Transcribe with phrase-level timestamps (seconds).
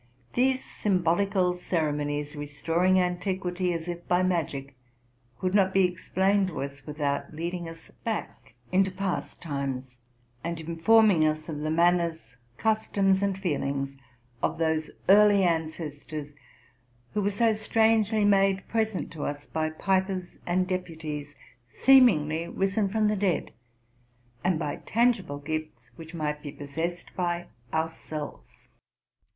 [0.33, 4.75] These symbolical cere monies, restoring antiquity as if by magic,
[5.37, 9.99] could not be explained to us without leading us back into past times,
[10.43, 13.95] and informing us of the manners, customs, and feelings
[14.41, 16.33] of those early ancestors
[17.13, 21.35] who were so strangely made present to us by pipers and deputies
[21.67, 23.51] seemingly risen from the dead,
[24.43, 28.67] and by tangible gifts which might be possessed by ourselves.